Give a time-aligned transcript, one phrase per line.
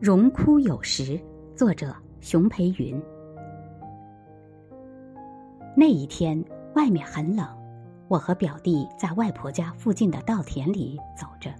[0.00, 1.20] 荣枯有时，
[1.54, 2.98] 作者熊培云。
[5.76, 6.42] 那一天
[6.74, 7.46] 外面很冷，
[8.08, 11.54] 我和表弟在外婆家附近的稻田里走着。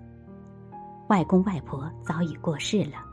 [1.08, 3.04] 外公外婆早已过世了，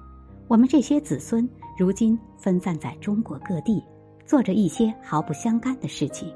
[0.48, 1.48] 我们这些子孙
[1.78, 3.84] 如今分散在中国各地，
[4.26, 6.34] 做着一些毫不相干的事情。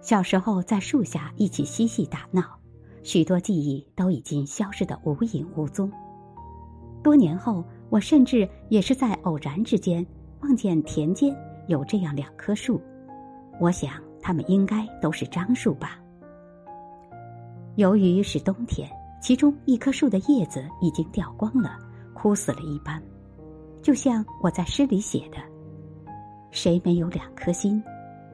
[0.00, 2.44] 小时候在树下一起嬉戏打闹，
[3.02, 5.90] 许多记忆都已经消失的无影无踪。
[7.02, 10.04] 多年后，我甚至也是在偶然之间
[10.42, 11.34] 望见田间
[11.66, 12.80] 有这样两棵树，
[13.60, 15.98] 我想它们应该都是樟树吧。
[17.76, 18.88] 由于是冬天，
[19.22, 21.78] 其中一棵树的叶子已经掉光了，
[22.12, 23.00] 枯死了一般，
[23.80, 25.36] 就像我在诗里写的
[26.50, 27.82] ：“谁没有两颗心？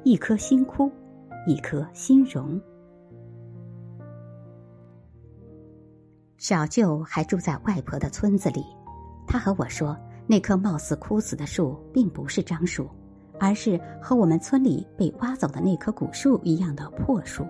[0.02, 0.90] 一颗心枯，
[1.46, 2.60] 一颗心荣。”
[6.44, 8.66] 小舅还住在外婆的村子里，
[9.26, 12.86] 他和我说，那棵貌似枯死的树并不是樟树，
[13.40, 17.46] 而是和我们村里被挖走的那棵古树一样的破树。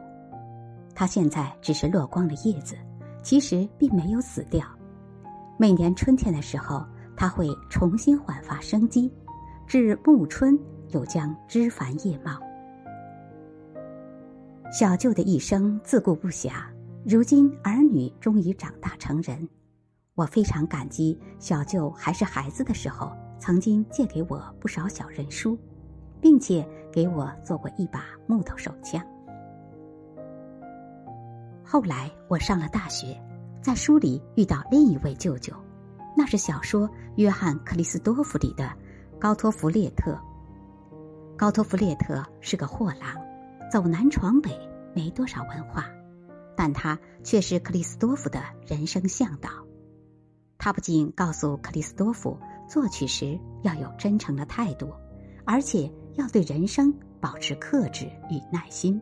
[0.94, 2.76] 它现在只是落光了叶子，
[3.20, 4.64] 其实并没有死掉。
[5.58, 9.12] 每年春天的时候，它会重新焕发生机，
[9.66, 10.56] 至暮春
[10.90, 12.38] 又将枝繁叶茂。
[14.70, 16.72] 小舅的一生自顾不暇。
[17.06, 19.46] 如今儿女终于长大成人，
[20.14, 25.58] 我非常感激小舅还是孩子的时候，曾经借给我不少小人书，
[26.18, 29.04] 并且给我做过一把木头手枪。
[31.62, 33.20] 后来我上了大学，
[33.60, 35.52] 在书里遇到另一位舅舅，
[36.16, 38.72] 那是小说《约翰克里斯多夫》里的
[39.20, 40.18] 高托弗列特。
[41.36, 43.20] 高托弗列特是个货郎，
[43.70, 44.58] 走南闯北，
[44.94, 45.84] 没多少文化。
[46.56, 49.48] 但他却是克里斯多夫的人生向导。
[50.58, 52.38] 他不仅告诉克里斯多夫
[52.68, 54.90] 作曲时要有真诚的态度，
[55.44, 59.00] 而且要对人生保持克制与耐心。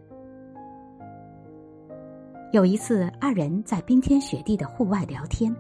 [2.53, 5.55] 有一次，二人在冰天雪地的户外聊天，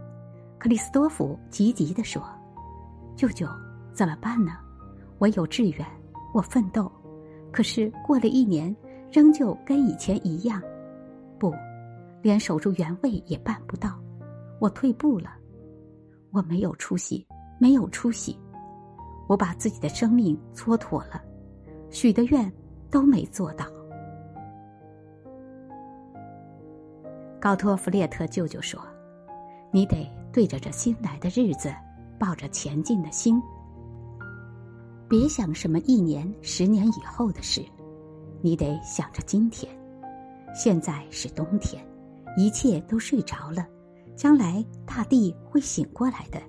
[0.58, 2.22] 克里斯多夫急急地说
[3.16, 3.47] ：“舅舅，
[3.92, 4.58] 怎么办呢？
[5.19, 5.86] 我有志愿，
[6.34, 6.91] 我奋斗，
[7.52, 8.75] 可是过了一年，
[9.10, 10.60] 仍旧跟以前一样。
[11.38, 11.54] 不。”
[12.22, 14.00] 连守住原位也办不到，
[14.60, 15.31] 我退步了，
[16.31, 17.27] 我没有出息，
[17.59, 18.38] 没有出息，
[19.28, 21.21] 我把自己的生命蹉跎了，
[21.91, 22.50] 许的愿
[22.91, 23.66] 都没做到。
[27.41, 28.81] 高托弗列特舅舅说
[29.72, 31.75] ：“你得对着这新来的日子，
[32.21, 33.43] 抱着前进的心，
[35.09, 37.61] 别想什么一年、十年以后的事，
[38.41, 39.69] 你得想着今天，
[40.55, 41.84] 现在是冬天。”
[42.37, 43.66] 一切都睡着了，
[44.16, 46.41] 将来大地会醒过来的。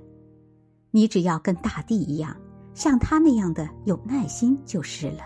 [0.91, 2.35] 你只要跟大地一样，
[2.73, 5.23] 像他那样的有耐心就是了。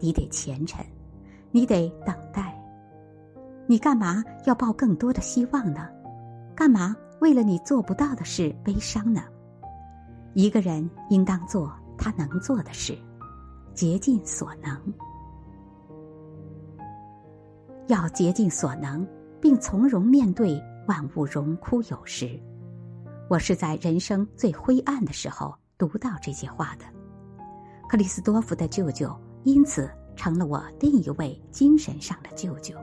[0.00, 0.84] 你得虔诚，
[1.50, 2.54] 你得等待。
[3.66, 5.88] 你干嘛要抱更多的希望呢？
[6.54, 9.22] 干嘛为了你做不到的事悲伤呢？
[10.34, 12.96] 一个人应当做他能做的事，
[13.74, 14.80] 竭尽所能。
[17.88, 19.06] 要竭尽所能。
[19.40, 22.40] 并从容面对万物荣枯有时，
[23.28, 26.84] 我是在人生最灰暗的时候读到这些话的。
[27.88, 32.74] 克里斯多夫的舅舅因此成了我另一位精神上的舅舅。